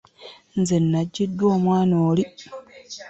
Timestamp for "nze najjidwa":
0.59-1.45